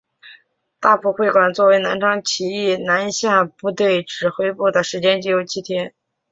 [0.79, 5.93] 大埔会馆作为南昌起义南下部队指挥部的时间仅有七日。